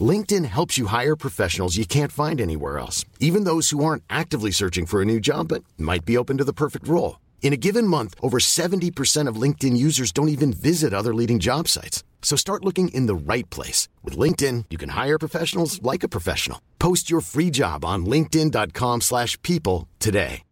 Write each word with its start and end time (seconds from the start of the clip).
LinkedIn 0.00 0.46
helps 0.46 0.78
you 0.78 0.86
hire 0.86 1.16
professionals 1.16 1.76
you 1.76 1.84
can't 1.84 2.12
find 2.12 2.40
anywhere 2.40 2.78
else, 2.78 3.04
even 3.20 3.44
those 3.44 3.68
who 3.70 3.84
aren't 3.84 4.04
actively 4.08 4.50
searching 4.50 4.86
for 4.86 5.02
a 5.02 5.04
new 5.04 5.20
job 5.20 5.48
but 5.48 5.62
might 5.76 6.06
be 6.06 6.16
open 6.16 6.38
to 6.38 6.44
the 6.44 6.54
perfect 6.54 6.88
role. 6.88 7.20
In 7.42 7.52
a 7.52 7.58
given 7.58 7.86
month, 7.86 8.14
over 8.22 8.38
70% 8.38 9.28
of 9.28 9.36
LinkedIn 9.36 9.76
users 9.76 10.12
don't 10.12 10.30
even 10.30 10.54
visit 10.54 10.94
other 10.94 11.12
leading 11.12 11.38
job 11.38 11.68
sites. 11.68 12.02
So 12.22 12.36
start 12.36 12.64
looking 12.64 12.88
in 12.94 13.06
the 13.06 13.14
right 13.14 13.48
place. 13.50 13.88
With 14.02 14.16
LinkedIn, 14.16 14.66
you 14.70 14.78
can 14.78 14.90
hire 14.90 15.18
professionals 15.18 15.82
like 15.82 16.02
a 16.02 16.08
professional. 16.08 16.58
Post 16.78 17.10
your 17.10 17.20
free 17.20 17.50
job 17.50 17.84
on 17.84 18.06
linkedin.com 18.06 19.02
slash 19.02 19.36
people 19.42 19.88
today. 19.98 20.44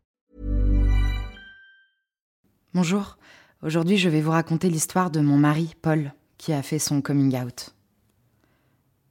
Bonjour. 2.73 3.19
Aujourd'hui, 3.65 3.99
je 3.99 4.09
vais 4.09 4.21
vous 4.21 4.31
raconter 4.31 4.71
l'histoire 4.71 5.11
de 5.11 5.21
mon 5.21 5.37
mari, 5.37 5.75
Paul, 5.83 6.13
qui 6.39 6.53
a 6.53 6.63
fait 6.63 6.79
son 6.79 7.03
coming 7.03 7.35
out. 7.35 7.71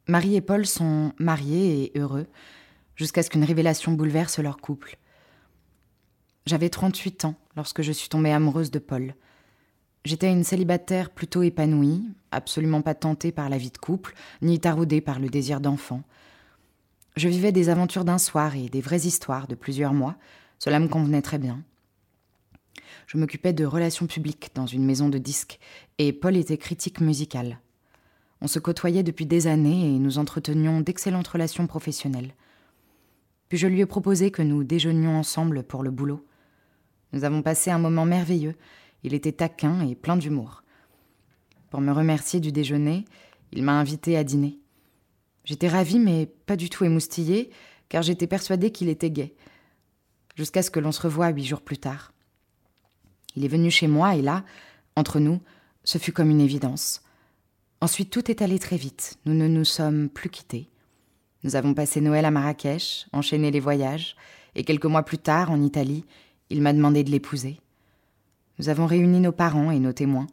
Marie 0.10 0.36
et 0.36 0.42
Paul 0.42 0.66
sont 0.66 1.14
mariés 1.20 1.84
et 1.84 2.00
heureux, 2.00 2.26
jusqu'à 2.96 3.22
ce 3.22 3.30
qu'une 3.30 3.44
révélation 3.44 3.92
bouleverse 3.92 4.40
leur 4.40 4.58
couple. 4.58 4.98
J'avais 6.48 6.70
38 6.70 7.26
ans 7.26 7.36
lorsque 7.56 7.84
je 7.84 7.92
suis 7.92 8.10
tombée 8.10 8.32
amoureuse 8.32 8.72
de 8.72 8.80
Paul. 8.80 9.14
J'étais 10.06 10.32
une 10.32 10.44
célibataire 10.44 11.12
plutôt 11.12 11.44
épanouie, 11.44 12.08
absolument 12.32 12.82
pas 12.82 12.96
tentée 12.96 13.32
par 13.32 13.50
la 13.50 13.60
vie 13.60 13.70
de 13.70 13.78
couple, 13.78 14.16
ni 14.42 14.60
taraudée 14.60 15.00
par 15.00 15.20
le 15.20 15.30
désir 15.30 15.62
d'enfant. 15.62 16.02
Je 17.16 17.30
vivais 17.30 17.52
des 17.52 17.70
aventures 17.70 18.04
d'un 18.04 18.18
soir 18.18 18.56
et 18.56 18.68
des 18.68 18.82
vraies 18.82 19.06
histoires 19.06 19.48
de 19.48 19.54
plusieurs 19.54 19.94
mois, 19.94 20.16
cela 20.58 20.80
me 20.80 20.88
convenait 20.88 21.22
très 21.22 21.38
bien. 21.38 21.64
Je 23.06 23.20
m'occupais 23.20 23.54
de 23.54 23.64
relations 23.64 24.08
publiques 24.08 24.50
dans 24.56 24.66
une 24.66 24.86
maison 24.86 25.08
de 25.08 25.20
disques, 25.20 25.60
et 26.00 26.14
Paul 26.14 26.36
était 26.36 26.58
critique 26.58 27.00
musical. 27.00 27.60
On 28.42 28.48
se 28.48 28.60
côtoyait 28.60 29.04
depuis 29.04 29.26
des 29.26 29.48
années 29.48 29.96
et 29.96 30.00
nous 30.00 30.18
entretenions 30.18 30.82
d'excellentes 30.82 31.28
relations 31.28 31.68
professionnelles. 31.68 32.34
Puis 33.50 33.58
je 33.58 33.68
lui 33.68 33.82
ai 33.82 33.86
proposé 33.86 34.32
que 34.32 34.42
nous 34.42 34.64
déjeunions 34.64 35.18
ensemble 35.18 35.64
pour 35.64 35.84
le 35.84 35.92
boulot. 35.92 36.26
Nous 37.12 37.24
avons 37.24 37.42
passé 37.42 37.72
un 37.72 37.80
moment 37.80 38.06
merveilleux. 38.06 38.56
Il 39.04 39.14
était 39.14 39.32
taquin 39.32 39.86
et 39.88 39.96
plein 39.96 40.18
d'humour. 40.18 40.64
Pour 41.70 41.82
me 41.82 41.92
remercier 41.92 42.40
du 42.40 42.52
déjeuner, 42.52 43.06
il 43.52 43.64
m'a 43.64 43.80
invité 43.80 44.16
à 44.18 44.24
dîner. 44.24 44.60
J'étais 45.44 45.68
ravie, 45.68 46.00
mais 46.00 46.28
pas 46.46 46.56
du 46.56 46.70
tout 46.70 46.86
émoustillée, 46.86 47.50
car 47.90 48.04
j'étais 48.04 48.28
persuadée 48.28 48.72
qu'il 48.72 48.90
était 48.90 49.10
gai. 49.10 49.36
Jusqu'à 50.36 50.62
ce 50.62 50.72
que 50.72 50.80
l'on 50.80 50.92
se 50.92 51.02
revoie 51.02 51.30
huit 51.30 51.46
jours 51.46 51.62
plus 51.62 51.78
tard. 51.78 52.14
Il 53.36 53.44
est 53.44 53.50
venu 53.50 53.72
chez 53.72 53.88
moi, 53.88 54.16
et 54.16 54.22
là, 54.22 54.46
entre 54.96 55.20
nous, 55.20 55.42
ce 55.84 55.98
fut 55.98 56.12
comme 56.12 56.30
une 56.30 56.42
évidence. 56.42 57.02
Ensuite, 57.82 58.10
tout 58.10 58.30
est 58.30 58.42
allé 58.42 58.60
très 58.60 58.76
vite. 58.76 59.18
Nous 59.26 59.34
ne 59.34 59.48
nous 59.48 59.66
sommes 59.66 60.10
plus 60.10 60.30
quittés. 60.30 60.70
Nous 61.44 61.56
avons 61.56 61.74
passé 61.74 62.02
Noël 62.02 62.26
à 62.26 62.32
Marrakech, 62.32 63.08
enchaîné 63.14 63.52
les 63.52 63.62
voyages, 63.62 64.18
et 64.56 64.64
quelques 64.64 64.86
mois 64.86 65.04
plus 65.04 65.18
tard, 65.18 65.52
en 65.52 65.62
Italie, 65.62 66.04
il 66.50 66.62
m'a 66.62 66.74
demandé 66.74 67.04
de 67.04 67.12
l'épouser. 67.12 67.62
Nous 68.58 68.68
avons 68.68 68.86
réuni 68.86 69.22
nos 69.22 69.32
parents 69.32 69.72
et 69.72 69.80
nos 69.80 69.94
témoins. 69.94 70.28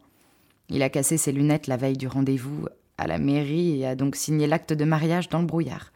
Il 0.67 0.83
a 0.83 0.89
cassé 0.89 1.15
ses 1.15 1.31
lunettes 1.31 1.67
la 1.67 1.77
veille 1.77 1.95
du 1.95 2.07
rendez-vous 2.07 2.67
à 2.97 3.07
la 3.07 3.19
mairie 3.19 3.79
et 3.79 3.87
a 3.87 3.95
donc 3.95 4.17
signé 4.17 4.47
l'acte 4.47 4.73
de 4.73 4.83
mariage 4.83 5.29
dans 5.29 5.39
le 5.39 5.45
brouillard. 5.45 5.93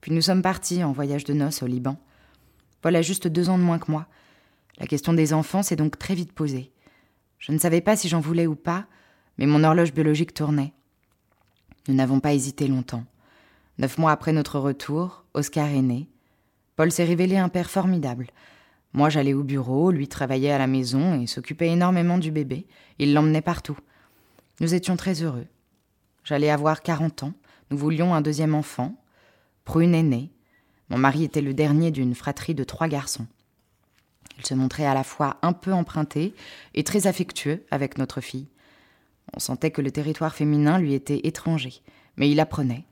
Puis 0.00 0.12
nous 0.12 0.22
sommes 0.22 0.42
partis 0.42 0.82
en 0.82 0.92
voyage 0.92 1.24
de 1.24 1.34
noces 1.34 1.62
au 1.62 1.66
Liban. 1.66 1.96
Voilà 2.82 3.02
juste 3.02 3.28
deux 3.28 3.48
ans 3.48 3.58
de 3.58 3.62
moins 3.62 3.78
que 3.78 3.90
moi. 3.90 4.06
La 4.78 4.86
question 4.86 5.12
des 5.12 5.32
enfants 5.32 5.62
s'est 5.62 5.76
donc 5.76 5.98
très 5.98 6.14
vite 6.14 6.32
posée. 6.32 6.72
Je 7.38 7.52
ne 7.52 7.58
savais 7.58 7.80
pas 7.80 7.96
si 7.96 8.08
j'en 8.08 8.20
voulais 8.20 8.46
ou 8.46 8.56
pas, 8.56 8.86
mais 9.38 9.46
mon 9.46 9.64
horloge 9.64 9.92
biologique 9.92 10.34
tournait. 10.34 10.72
Nous 11.88 11.94
n'avons 11.94 12.20
pas 12.20 12.34
hésité 12.34 12.66
longtemps. 12.68 13.04
Neuf 13.78 13.98
mois 13.98 14.12
après 14.12 14.32
notre 14.32 14.58
retour, 14.58 15.24
Oscar 15.34 15.68
est 15.68 15.82
né. 15.82 16.08
Paul 16.76 16.90
s'est 16.90 17.04
révélé 17.04 17.36
un 17.36 17.48
père 17.48 17.70
formidable. 17.70 18.28
Moi, 18.92 19.10
j'allais 19.10 19.34
au 19.34 19.42
bureau, 19.42 19.90
lui 19.90 20.08
travaillait 20.08 20.52
à 20.52 20.58
la 20.58 20.66
maison 20.66 21.20
et 21.20 21.26
s'occupait 21.26 21.68
énormément 21.68 22.18
du 22.18 22.30
bébé. 22.30 22.66
Il 22.98 23.12
l'emmenait 23.12 23.42
partout. 23.42 23.78
Nous 24.60 24.74
étions 24.74 24.96
très 24.96 25.22
heureux. 25.22 25.46
J'allais 26.24 26.50
avoir 26.50 26.82
40 26.82 27.24
ans. 27.24 27.32
Nous 27.70 27.76
voulions 27.76 28.14
un 28.14 28.22
deuxième 28.22 28.54
enfant. 28.54 28.94
Prune 29.64 29.94
est 29.94 30.02
née. 30.02 30.30
Mon 30.88 30.98
mari 30.98 31.24
était 31.24 31.42
le 31.42 31.52
dernier 31.52 31.90
d'une 31.90 32.14
fratrie 32.14 32.54
de 32.54 32.64
trois 32.64 32.88
garçons. 32.88 33.26
Il 34.38 34.46
se 34.46 34.54
montrait 34.54 34.86
à 34.86 34.94
la 34.94 35.04
fois 35.04 35.36
un 35.42 35.52
peu 35.52 35.72
emprunté 35.72 36.34
et 36.74 36.84
très 36.84 37.06
affectueux 37.06 37.64
avec 37.70 37.98
notre 37.98 38.20
fille. 38.20 38.48
On 39.34 39.40
sentait 39.40 39.70
que 39.70 39.82
le 39.82 39.90
territoire 39.90 40.34
féminin 40.34 40.78
lui 40.78 40.94
était 40.94 41.20
étranger, 41.24 41.82
mais 42.16 42.30
il 42.30 42.40
apprenait. 42.40 42.84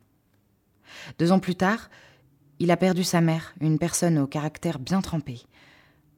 Deux 1.18 1.32
ans 1.32 1.40
plus 1.40 1.54
tard, 1.54 1.90
il 2.58 2.70
a 2.70 2.76
perdu 2.76 3.04
sa 3.04 3.20
mère, 3.20 3.54
une 3.60 3.78
personne 3.78 4.18
au 4.18 4.26
caractère 4.26 4.78
bien 4.78 5.00
trempé. 5.00 5.42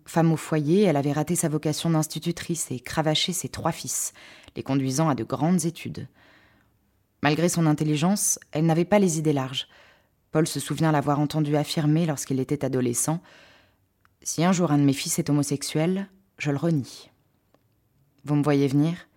Femme 0.04 0.32
au 0.32 0.36
foyer, 0.36 0.82
elle 0.82 0.96
avait 0.96 1.12
raté 1.12 1.34
sa 1.34 1.48
vocation 1.48 1.90
d'institutrice 1.90 2.70
et 2.70 2.78
cravaché 2.78 3.32
ses 3.32 3.48
trois 3.48 3.72
fils, 3.72 4.12
les 4.54 4.62
conduisant 4.62 5.08
à 5.08 5.14
de 5.14 5.24
grandes 5.24 5.64
études. 5.64 6.08
Malgré 7.22 7.48
son 7.48 7.66
intelligence, 7.66 8.38
elle 8.52 8.66
n'avait 8.66 8.84
pas 8.84 8.98
les 8.98 9.18
idées 9.18 9.32
larges. 9.32 9.66
Paul 10.30 10.46
se 10.46 10.60
souvient 10.60 10.92
l'avoir 10.92 11.18
entendu 11.18 11.56
affirmer 11.56 12.06
lorsqu'il 12.06 12.40
était 12.40 12.64
adolescent 12.64 13.20
Si 14.22 14.44
un 14.44 14.52
jour 14.52 14.70
un 14.70 14.78
de 14.78 14.84
mes 14.84 14.92
fils 14.92 15.18
est 15.18 15.30
homosexuel, 15.30 16.08
je 16.38 16.50
le 16.50 16.58
renie. 16.58 17.10
Vous 18.24 18.34
me 18.36 18.42
voyez 18.42 18.68
venir? 18.68 19.08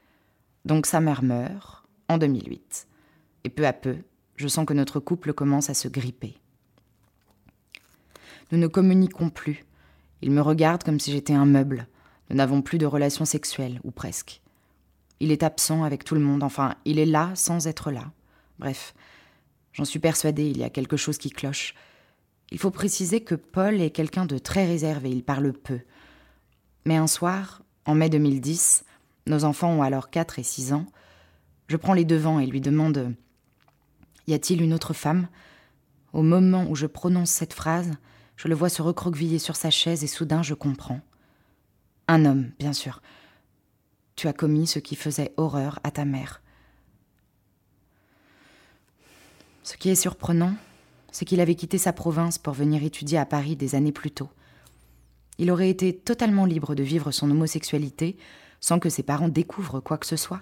Donc 0.69 0.85
sa 0.85 0.99
mère 0.99 1.23
meurt 1.23 1.83
en 2.09 2.19
2008. 2.19 2.87
Et 3.43 3.49
peu 3.49 3.65
à 3.65 3.73
peu, 3.73 3.97
je 4.35 4.47
sens 4.47 4.67
que 4.67 4.73
notre 4.73 4.99
couple 4.99 5.33
commence 5.33 5.71
à 5.71 5.73
se 5.73 5.87
gripper. 5.87 6.37
Nous 8.51 8.59
ne 8.59 8.67
communiquons 8.67 9.31
plus. 9.31 9.65
Il 10.21 10.29
me 10.29 10.41
regarde 10.41 10.83
comme 10.83 10.99
si 10.99 11.11
j'étais 11.11 11.33
un 11.33 11.47
meuble. 11.47 11.87
Nous 12.29 12.35
n'avons 12.35 12.61
plus 12.61 12.77
de 12.77 12.85
relations 12.85 13.25
sexuelles, 13.25 13.81
ou 13.83 13.89
presque. 13.89 14.41
Il 15.19 15.31
est 15.31 15.41
absent 15.41 15.83
avec 15.83 16.03
tout 16.03 16.13
le 16.13 16.21
monde, 16.21 16.43
enfin, 16.43 16.75
il 16.85 16.99
est 16.99 17.07
là 17.07 17.31
sans 17.33 17.65
être 17.65 17.89
là. 17.89 18.11
Bref, 18.59 18.93
j'en 19.73 19.85
suis 19.85 19.97
persuadée, 19.97 20.51
il 20.51 20.59
y 20.59 20.63
a 20.63 20.69
quelque 20.69 20.97
chose 20.97 21.17
qui 21.17 21.31
cloche. 21.31 21.73
Il 22.51 22.59
faut 22.59 22.69
préciser 22.69 23.21
que 23.21 23.33
Paul 23.33 23.81
est 23.81 23.89
quelqu'un 23.89 24.27
de 24.27 24.37
très 24.37 24.67
réservé, 24.67 25.09
il 25.09 25.23
parle 25.23 25.51
peu. 25.51 25.79
Mais 26.85 26.95
un 26.95 27.07
soir, 27.07 27.63
en 27.85 27.95
mai 27.95 28.09
2010, 28.09 28.83
nos 29.29 29.45
enfants 29.45 29.71
ont 29.71 29.83
alors 29.83 30.09
4 30.09 30.39
et 30.39 30.43
6 30.43 30.73
ans. 30.73 30.85
Je 31.67 31.77
prends 31.77 31.93
les 31.93 32.03
devants 32.03 32.39
et 32.39 32.47
lui 32.47 32.61
demande 32.61 33.15
Y 34.27 34.33
a-t-il 34.33 34.61
une 34.61 34.73
autre 34.73 34.93
femme? 34.93 35.27
Au 36.13 36.23
moment 36.23 36.65
où 36.67 36.75
je 36.75 36.87
prononce 36.87 37.29
cette 37.29 37.53
phrase, 37.53 37.91
je 38.35 38.47
le 38.47 38.55
vois 38.55 38.69
se 38.69 38.81
recroqueviller 38.81 39.37
sur 39.37 39.55
sa 39.55 39.69
chaise 39.69 40.03
et 40.03 40.07
soudain 40.07 40.41
je 40.41 40.55
comprends. 40.55 41.01
Un 42.07 42.25
homme, 42.25 42.51
bien 42.57 42.73
sûr. 42.73 43.01
Tu 44.15 44.27
as 44.27 44.33
commis 44.33 44.65
ce 44.65 44.79
qui 44.79 44.95
faisait 44.95 45.33
horreur 45.37 45.79
à 45.83 45.91
ta 45.91 46.05
mère. 46.05 46.41
Ce 49.61 49.77
qui 49.77 49.89
est 49.89 49.95
surprenant, 49.95 50.55
c'est 51.11 51.25
qu'il 51.25 51.39
avait 51.39 51.53
quitté 51.53 51.77
sa 51.77 51.93
province 51.93 52.39
pour 52.39 52.53
venir 52.53 52.83
étudier 52.83 53.19
à 53.19 53.25
Paris 53.25 53.55
des 53.55 53.75
années 53.75 53.91
plus 53.91 54.09
tôt. 54.09 54.29
Il 55.37 55.51
aurait 55.51 55.69
été 55.69 55.95
totalement 55.95 56.45
libre 56.45 56.73
de 56.73 56.81
vivre 56.81 57.11
son 57.11 57.29
homosexualité 57.29 58.17
sans 58.59 58.79
que 58.79 58.89
ses 58.89 59.03
parents 59.03 59.29
découvrent 59.29 59.79
quoi 59.79 59.97
que 59.97 60.05
ce 60.05 60.15
soit. 60.15 60.41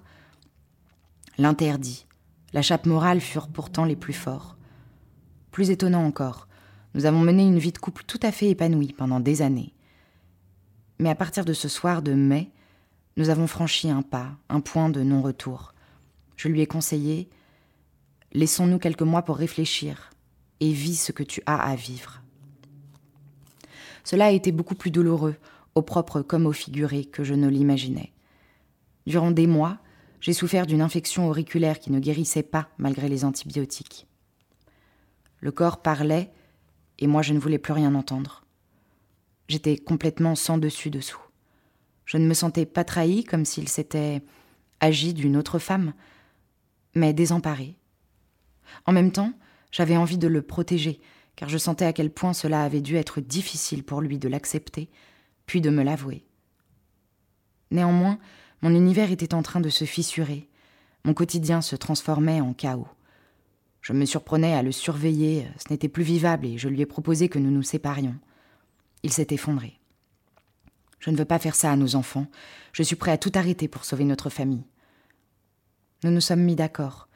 L'interdit, 1.38 2.06
la 2.54 2.62
chape 2.62 2.86
morale 2.86 3.22
furent 3.22 3.50
pourtant 3.50 3.86
les 3.86 3.96
plus 3.96 4.14
forts. 4.14 4.58
Plus 5.52 5.70
étonnant 5.70 6.06
encore, 6.06 6.48
nous 6.94 7.06
avons 7.06 7.22
mené 7.22 7.44
une 7.44 7.60
vie 7.60 7.72
de 7.72 7.78
couple 7.78 8.04
tout 8.06 8.20
à 8.24 8.32
fait 8.32 8.50
épanouie 8.50 8.94
pendant 8.94 9.20
des 9.20 9.42
années. 9.42 9.74
Mais 11.00 11.10
à 11.10 11.16
partir 11.16 11.46
de 11.46 11.54
ce 11.54 11.68
soir 11.68 12.02
de 12.02 12.14
mai, 12.14 12.52
nous 13.18 13.30
avons 13.30 13.48
franchi 13.48 13.90
un 13.90 14.02
pas, 14.02 14.32
un 14.50 14.62
point 14.62 14.90
de 14.90 15.04
non-retour. 15.04 15.74
Je 16.36 16.48
lui 16.48 16.62
ai 16.62 16.68
conseillé 16.68 17.30
Laissons-nous 18.34 18.78
quelques 18.78 19.04
mois 19.04 19.22
pour 19.22 19.38
réfléchir 19.38 20.12
et 20.60 20.72
vis 20.72 20.96
ce 20.96 21.12
que 21.12 21.24
tu 21.24 21.42
as 21.46 21.58
à 21.58 21.76
vivre. 21.76 22.22
Cela 24.04 24.26
a 24.26 24.32
été 24.32 24.52
beaucoup 24.52 24.76
plus 24.76 24.92
douloureux, 24.92 25.36
au 25.78 25.82
propre 25.82 26.22
comme 26.22 26.46
au 26.46 26.52
figuré, 26.52 27.06
que 27.06 27.24
je 27.24 27.34
ne 27.34 27.48
l'imaginais. 27.48 28.12
Durant 29.06 29.32
des 29.32 29.48
mois, 29.48 29.78
j'ai 30.20 30.34
souffert 30.34 30.66
d'une 30.66 30.82
infection 30.82 31.30
auriculaire 31.30 31.80
qui 31.80 31.92
ne 31.92 32.00
guérissait 32.00 32.44
pas 32.44 32.70
malgré 32.78 33.08
les 33.08 33.24
antibiotiques. 33.24 34.08
Le 35.40 35.52
corps 35.52 35.82
parlait 35.82 36.32
et 37.00 37.08
moi 37.08 37.22
je 37.22 37.34
ne 37.34 37.40
voulais 37.40 37.60
plus 37.60 37.74
rien 37.74 37.94
entendre. 37.96 38.44
J'étais 39.48 39.78
complètement 39.78 40.36
sans 40.36 40.58
dessus 40.58 40.90
dessous. 40.90 41.22
Je 42.06 42.18
ne 42.18 42.26
me 42.26 42.34
sentais 42.34 42.66
pas 42.66 42.84
trahie 42.84 43.24
comme 43.24 43.46
s'il 43.46 43.70
s'était 43.70 44.22
agi 44.80 45.14
d'une 45.14 45.38
autre 45.38 45.60
femme, 45.60 45.94
mais 46.96 47.14
désemparée. 47.14 47.78
En 48.86 48.92
même 48.92 49.12
temps, 49.12 49.34
j'avais 49.72 49.98
envie 49.98 50.18
de 50.18 50.28
le 50.28 50.42
protéger, 50.42 51.00
car 51.36 51.50
je 51.50 51.58
sentais 51.58 51.86
à 51.86 51.94
quel 51.94 52.10
point 52.10 52.34
cela 52.34 52.64
avait 52.64 52.82
dû 52.82 52.96
être 52.96 53.22
difficile 53.22 53.84
pour 53.84 54.02
lui 54.02 54.18
de 54.18 54.28
l'accepter, 54.28 54.90
puis 55.48 55.62
de 55.62 55.72
me 55.72 55.82
l'avouer. 55.82 56.24
Néanmoins, 57.72 58.20
mon 58.62 58.76
univers 58.76 59.12
était 59.12 59.34
en 59.34 59.42
train 59.42 59.60
de 59.60 59.70
se 59.70 59.86
fissurer, 59.86 60.48
mon 61.04 61.14
quotidien 61.14 61.62
se 61.62 61.76
transformait 61.76 62.42
en 62.42 62.54
chaos. 62.54 62.88
Je 63.82 63.94
me 63.94 64.06
surprenais 64.06 64.54
à 64.54 64.62
le 64.62 64.72
surveiller, 64.72 65.48
ce 65.58 65.72
n'était 65.72 65.90
plus 65.90 66.04
vivable 66.04 66.46
et 66.46 66.58
je 66.58 66.68
lui 66.68 66.82
ai 66.82 66.86
proposé 66.86 67.30
que 67.30 67.40
nous 67.40 67.52
nous 67.52 67.64
séparions. 67.64 68.16
Il 69.04 69.12
s'est 69.12 69.28
effondré. 69.32 69.80
Je 71.00 71.10
ne 71.10 71.16
veux 71.16 71.26
pas 71.26 71.40
faire 71.40 71.56
ça 71.56 71.72
à 71.72 71.76
nos 71.76 71.96
enfants, 71.96 72.28
je 72.74 72.84
suis 72.84 72.96
prêt 72.96 73.12
à 73.12 73.18
tout 73.18 73.32
arrêter 73.36 73.68
pour 73.68 73.86
sauver 73.86 74.04
notre 74.04 74.30
famille. 74.30 74.66
Nous 76.04 76.12
nous 76.12 76.22
sommes 76.22 76.44
mis 76.44 76.56
d'accord. 76.56 77.08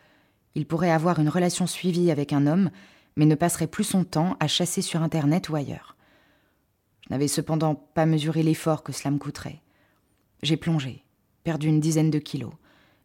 Il 0.56 0.66
pourrait 0.66 0.92
avoir 0.92 1.20
une 1.20 1.30
relation 1.30 1.68
suivie 1.68 2.12
avec 2.12 2.34
un 2.34 2.48
homme, 2.48 2.72
mais 3.16 3.26
ne 3.26 3.36
passerait 3.36 3.68
plus 3.68 3.84
son 3.84 4.04
temps 4.04 4.38
à 4.40 4.48
chasser 4.48 4.82
sur 4.82 5.02
Internet 5.02 5.50
ou 5.50 5.56
ailleurs. 5.56 5.96
N'avais 7.12 7.28
cependant 7.28 7.76
pas 7.76 8.06
mesuré 8.06 8.42
l'effort 8.42 8.84
que 8.84 8.94
cela 8.94 9.12
me 9.12 9.18
coûterait. 9.18 9.62
J'ai 10.44 10.56
plongé, 10.56 11.04
perdu 11.44 11.68
une 11.68 11.82
dizaine 11.82 12.10
de 12.10 12.20
kilos, 12.20 12.54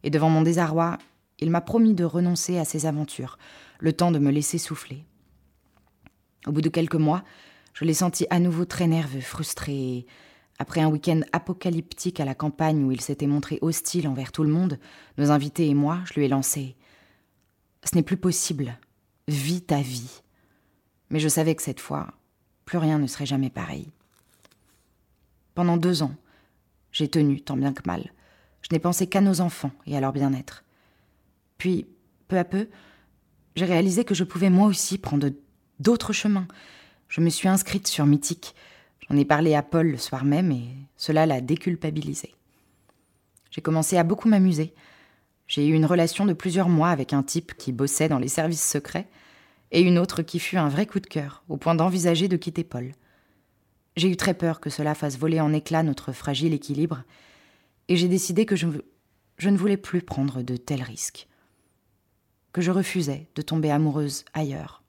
et 0.03 0.09
devant 0.09 0.29
mon 0.29 0.43
désarroi, 0.43 0.97
il 1.39 1.51
m'a 1.51 1.59
promis 1.59 1.93
de 1.93 2.05
renoncer 2.05 2.57
à 2.57 2.63
ses 2.63 2.85
aventures, 2.85 3.37
le 3.79 3.91
temps 3.91 4.11
de 4.11 4.19
me 4.19 4.31
laisser 4.31 4.59
souffler. 4.59 5.03
Au 6.45 6.53
bout 6.53 6.61
de 6.61 6.69
quelques 6.69 6.95
mois, 6.95 7.25
je 7.73 7.83
l'ai 7.83 7.93
senti 7.93 8.25
à 8.29 8.39
nouveau 8.39 8.63
très 8.63 8.87
nerveux, 8.87 9.19
frustré. 9.19 10.05
Après 10.57 10.79
un 10.79 10.87
week-end 10.87 11.19
apocalyptique 11.33 12.21
à 12.21 12.25
la 12.25 12.33
campagne 12.33 12.85
où 12.85 12.93
il 12.93 13.01
s'était 13.01 13.27
montré 13.27 13.59
hostile 13.61 14.07
envers 14.07 14.31
tout 14.31 14.43
le 14.43 14.49
monde, 14.49 14.79
nos 15.17 15.31
invités 15.31 15.67
et 15.67 15.73
moi, 15.73 15.99
je 16.05 16.13
lui 16.13 16.23
ai 16.23 16.29
lancé 16.29 16.77
Ce 17.83 17.93
n'est 17.93 18.03
plus 18.03 18.15
possible. 18.15 18.79
Vis 19.27 19.63
ta 19.63 19.81
vie. 19.81 20.21
Mais 21.09 21.19
je 21.19 21.27
savais 21.27 21.55
que 21.55 21.61
cette 21.61 21.81
fois, 21.81 22.13
plus 22.63 22.77
rien 22.77 22.99
ne 22.99 23.07
serait 23.07 23.25
jamais 23.25 23.49
pareil. 23.49 23.91
Pendant 25.57 25.77
deux 25.77 26.03
ans, 26.03 26.13
j'ai 26.91 27.07
tenu 27.07 27.41
tant 27.41 27.57
bien 27.57 27.73
que 27.73 27.81
mal. 27.87 28.13
Je 28.61 28.67
n'ai 28.71 28.77
pensé 28.77 29.07
qu'à 29.07 29.21
nos 29.21 29.41
enfants 29.41 29.71
et 29.87 29.97
à 29.97 29.99
leur 29.99 30.13
bien-être. 30.13 30.63
Puis, 31.57 31.87
peu 32.27 32.37
à 32.37 32.43
peu, 32.43 32.69
j'ai 33.55 33.65
réalisé 33.65 34.05
que 34.05 34.13
je 34.13 34.23
pouvais 34.23 34.51
moi 34.51 34.67
aussi 34.67 34.99
prendre 34.99 35.31
d'autres 35.79 36.13
chemins. 36.13 36.47
Je 37.07 37.21
me 37.21 37.31
suis 37.31 37.47
inscrite 37.47 37.87
sur 37.87 38.05
Mythique. 38.05 38.53
J'en 39.09 39.17
ai 39.17 39.25
parlé 39.25 39.55
à 39.55 39.63
Paul 39.63 39.87
le 39.89 39.97
soir 39.97 40.25
même 40.25 40.51
et 40.51 40.75
cela 40.95 41.25
l'a 41.25 41.41
déculpabilisé. 41.41 42.35
J'ai 43.49 43.61
commencé 43.61 43.97
à 43.97 44.03
beaucoup 44.03 44.29
m'amuser. 44.29 44.75
J'ai 45.47 45.67
eu 45.67 45.73
une 45.73 45.87
relation 45.87 46.27
de 46.27 46.33
plusieurs 46.33 46.69
mois 46.69 46.89
avec 46.89 47.13
un 47.13 47.23
type 47.23 47.55
qui 47.55 47.71
bossait 47.71 48.09
dans 48.09 48.19
les 48.19 48.27
services 48.27 48.63
secrets 48.63 49.07
et 49.71 49.81
une 49.81 49.97
autre 49.97 50.21
qui 50.21 50.37
fut 50.37 50.57
un 50.57 50.69
vrai 50.69 50.85
coup 50.85 50.99
de 50.99 51.07
cœur, 51.07 51.43
au 51.49 51.57
point 51.57 51.73
d'envisager 51.73 52.27
de 52.27 52.37
quitter 52.37 52.63
Paul. 52.63 52.93
J'ai 53.97 54.09
eu 54.09 54.15
très 54.15 54.35
peur 54.35 54.59
que 54.59 54.69
cela 54.69 54.93
fasse 54.93 55.17
voler 55.17 55.41
en 55.41 55.51
éclats 55.51 55.81
notre 55.81 56.11
fragile 56.11 56.53
équilibre, 56.53 57.03
et 57.87 57.97
j'ai 57.97 58.07
décidé 58.07 58.45
que 58.45 58.55
je, 58.55 58.67
ne 58.67 59.57
voulais 59.57 59.75
plus 59.75 60.03
prendre 60.03 60.43
de 60.43 60.55
tels 60.55 60.83
risques, 60.83 61.27
que 62.53 62.61
je 62.61 62.69
refusais 62.69 63.27
de 63.33 63.41
tomber 63.41 63.71
amoureuse 63.71 64.23
ailleurs. 64.35 64.83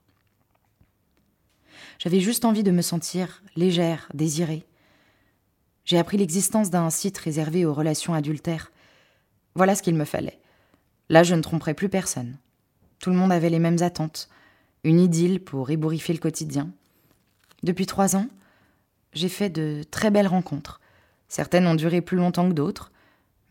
J'avais 1.99 2.21
juste 2.21 2.45
envie 2.45 2.63
de 2.63 2.71
me 2.71 2.83
sentir 2.83 3.43
légère, 3.57 4.11
désirée. 4.13 4.67
J'ai 5.87 5.97
appris 5.97 6.19
l'existence 6.19 6.69
d'un 6.69 6.91
site 6.91 7.17
réservé 7.17 7.65
aux 7.65 7.73
relations 7.73 8.13
adultères. 8.13 8.71
Voilà 9.55 9.75
ce 9.75 9.83
qu'il 9.83 9.95
me 9.95 10.05
fallait. 10.05 10.39
Là, 11.09 11.23
je 11.23 11.35
ne 11.35 11.41
tromperais 11.41 11.73
plus 11.73 11.89
personne. 11.89 12.37
Tout 12.99 13.09
le 13.09 13.17
monde 13.17 13.33
avait 13.33 13.49
les 13.49 13.59
mêmes 13.59 13.83
attentes. 13.83 14.29
Une 14.85 15.01
idylle 15.01 15.41
pour 15.43 15.71
ébouriffer 15.71 16.13
le 16.13 16.19
quotidien. 16.19 16.69
Depuis 17.63 17.87
trois 17.87 18.15
ans, 18.15 18.29
j'ai 19.13 19.29
fait 19.29 19.51
de 19.51 19.83
très 19.91 20.11
belles 20.11 20.27
rencontres. 20.27 20.81
Certaines 21.29 21.67
ont 21.67 21.75
duré 21.75 22.01
plus 22.01 22.17
longtemps 22.17 22.49
que 22.49 22.55
d'autres, 22.55 22.93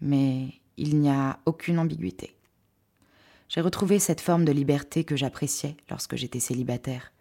mais 0.02 0.54
il 0.78 1.00
n'y 1.00 1.10
a 1.10 1.40
aucune 1.46 1.80
ambiguïté. 1.80 2.36
J'ai 3.50 3.62
retrouvé 3.62 4.00
cette 4.00 4.22
forme 4.22 4.46
de 4.46 4.52
liberté 4.52 5.04
que 5.04 5.16
j'appréciais 5.16 5.78
lorsque 5.90 6.16
j'étais 6.16 6.40
célibataire. 6.40 7.14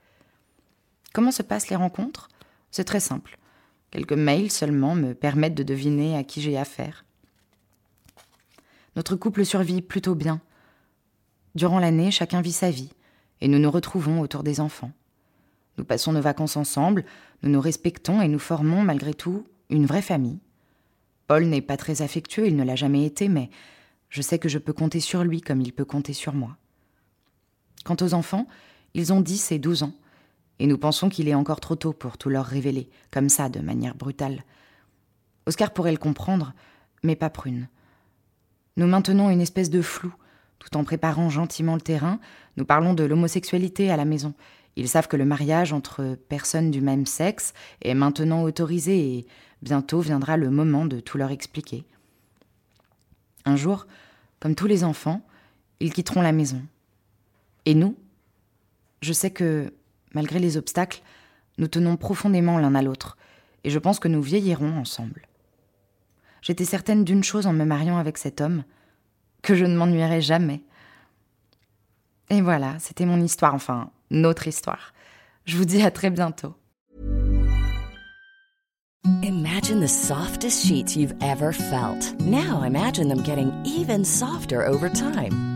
Comment 1.12 1.30
se 1.30 1.42
passent 1.42 1.70
les 1.70 1.76
rencontres? 1.76 2.28
C'est 2.70 2.84
très 2.84 3.00
simple. 3.00 3.38
Quelques 3.90 4.12
mails 4.12 4.50
seulement 4.50 4.94
me 4.94 5.14
permettent 5.14 5.54
de 5.54 5.62
deviner 5.62 6.16
à 6.16 6.24
qui 6.24 6.42
j'ai 6.42 6.58
affaire. 6.58 7.04
Notre 8.96 9.14
couple 9.14 9.44
survit 9.44 9.82
plutôt 9.82 10.14
bien. 10.14 10.40
Durant 11.54 11.78
l'année, 11.78 12.10
chacun 12.10 12.40
vit 12.40 12.52
sa 12.52 12.70
vie, 12.70 12.90
et 13.40 13.48
nous 13.48 13.58
nous 13.58 13.70
retrouvons 13.70 14.20
autour 14.20 14.42
des 14.42 14.60
enfants. 14.60 14.92
Nous 15.78 15.84
passons 15.84 16.12
nos 16.12 16.20
vacances 16.20 16.56
ensemble, 16.56 17.04
nous 17.42 17.50
nous 17.50 17.60
respectons 17.60 18.20
et 18.20 18.28
nous 18.28 18.38
formons 18.38 18.82
malgré 18.82 19.14
tout 19.14 19.46
une 19.68 19.86
vraie 19.86 20.02
famille. 20.02 20.38
Paul 21.26 21.44
n'est 21.46 21.60
pas 21.60 21.76
très 21.76 22.02
affectueux, 22.02 22.46
il 22.46 22.56
ne 22.56 22.64
l'a 22.64 22.76
jamais 22.76 23.04
été, 23.04 23.28
mais 23.28 23.50
je 24.08 24.22
sais 24.22 24.38
que 24.38 24.48
je 24.48 24.58
peux 24.58 24.72
compter 24.72 25.00
sur 25.00 25.24
lui 25.24 25.40
comme 25.40 25.60
il 25.60 25.72
peut 25.72 25.84
compter 25.84 26.12
sur 26.12 26.34
moi. 26.34 26.56
Quant 27.84 27.96
aux 28.00 28.14
enfants, 28.14 28.46
ils 28.94 29.12
ont 29.12 29.20
10 29.20 29.52
et 29.52 29.58
12 29.58 29.82
ans, 29.82 29.92
et 30.58 30.66
nous 30.66 30.78
pensons 30.78 31.08
qu'il 31.08 31.28
est 31.28 31.34
encore 31.34 31.60
trop 31.60 31.76
tôt 31.76 31.92
pour 31.92 32.16
tout 32.16 32.30
leur 32.30 32.46
révéler, 32.46 32.88
comme 33.10 33.28
ça, 33.28 33.48
de 33.48 33.60
manière 33.60 33.94
brutale. 33.94 34.44
Oscar 35.46 35.72
pourrait 35.72 35.92
le 35.92 35.98
comprendre, 35.98 36.54
mais 37.02 37.16
pas 37.16 37.30
Prune. 37.30 37.68
Nous 38.76 38.86
maintenons 38.86 39.30
une 39.30 39.40
espèce 39.40 39.70
de 39.70 39.82
flou. 39.82 40.14
Tout 40.58 40.76
en 40.76 40.84
préparant 40.84 41.28
gentiment 41.28 41.74
le 41.74 41.80
terrain, 41.80 42.18
nous 42.56 42.64
parlons 42.64 42.94
de 42.94 43.04
l'homosexualité 43.04 43.90
à 43.90 43.96
la 43.96 44.04
maison. 44.04 44.34
Ils 44.76 44.88
savent 44.88 45.08
que 45.08 45.16
le 45.16 45.24
mariage 45.24 45.72
entre 45.72 46.18
personnes 46.28 46.70
du 46.70 46.82
même 46.82 47.06
sexe 47.06 47.54
est 47.80 47.94
maintenant 47.94 48.42
autorisé 48.42 48.98
et 48.98 49.26
bientôt 49.62 50.00
viendra 50.00 50.36
le 50.36 50.50
moment 50.50 50.84
de 50.84 51.00
tout 51.00 51.16
leur 51.16 51.30
expliquer. 51.30 51.84
Un 53.46 53.56
jour, 53.56 53.86
comme 54.38 54.54
tous 54.54 54.66
les 54.66 54.84
enfants, 54.84 55.22
ils 55.80 55.92
quitteront 55.92 56.20
la 56.20 56.32
maison. 56.32 56.62
Et 57.64 57.74
nous 57.74 57.96
Je 59.00 59.12
sais 59.12 59.30
que, 59.30 59.72
malgré 60.14 60.38
les 60.38 60.56
obstacles, 60.56 61.02
nous 61.58 61.68
tenons 61.68 61.96
profondément 61.96 62.58
l'un 62.58 62.74
à 62.74 62.82
l'autre, 62.82 63.16
et 63.64 63.70
je 63.70 63.78
pense 63.78 63.98
que 63.98 64.08
nous 64.08 64.22
vieillirons 64.22 64.76
ensemble. 64.78 65.26
J'étais 66.42 66.64
certaine 66.64 67.04
d'une 67.04 67.24
chose 67.24 67.46
en 67.46 67.52
me 67.52 67.64
mariant 67.64 67.96
avec 67.96 68.18
cet 68.18 68.40
homme, 68.40 68.64
que 69.42 69.54
je 69.54 69.64
ne 69.64 69.76
m'ennuierais 69.76 70.20
jamais. 70.20 70.60
Et 72.30 72.42
voilà, 72.42 72.78
c'était 72.78 73.06
mon 73.06 73.20
histoire, 73.20 73.54
enfin, 73.54 73.90
notre 74.10 74.48
histoire. 74.48 74.92
Je 75.44 75.56
vous 75.56 75.64
dis 75.64 75.82
à 75.82 75.90
très 75.90 76.10
bientôt. 76.10 76.54
Imagine 79.22 79.80
the 79.80 79.88
softest 79.88 80.66
sheets 80.66 80.96
you've 80.96 81.14
ever 81.22 81.52
felt. 81.52 82.18
Now 82.20 82.62
imagine 82.62 83.08
them 83.08 83.22
getting 83.22 83.52
even 83.64 84.04
softer 84.04 84.66
over 84.66 84.88
time. 84.88 85.55